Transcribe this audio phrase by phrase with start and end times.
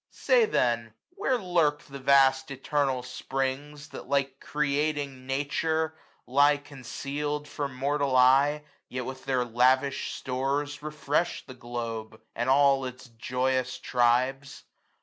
[0.09, 0.13] 770
[0.47, 3.89] Say then, where lurk the vast eternal springs.
[3.89, 5.93] That, like creating Nature,
[6.27, 13.09] lieconceal'd From mortal eye, yet with their lavish stores Refresh the globe, and all its
[13.09, 14.63] joyous tribes